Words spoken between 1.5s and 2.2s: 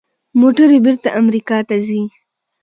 ته ځي.